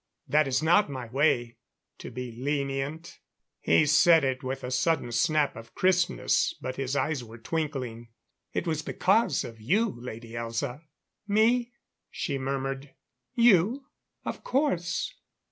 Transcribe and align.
That 0.27 0.47
is 0.47 0.63
not 0.63 0.89
my 0.89 1.09
way 1.09 1.57
to 1.99 2.09
be 2.09 2.31
lenient." 2.31 3.19
He 3.59 3.85
said 3.85 4.23
it 4.23 4.41
with 4.41 4.63
a 4.63 4.71
sudden 4.71 5.11
snap 5.11 5.55
of 5.55 5.75
crispness, 5.75 6.55
but 6.59 6.75
his 6.77 6.95
eyes 6.95 7.23
were 7.23 7.37
twinkling. 7.37 8.09
"It 8.51 8.65
was 8.65 8.81
because 8.81 9.43
of 9.43 9.61
you, 9.61 9.93
Lady 9.95 10.31
Elza." 10.31 10.81
"Me?" 11.27 11.73
she 12.09 12.39
murmured. 12.39 12.95
"You 13.35 13.85
of 14.25 14.43
course. 14.43 15.13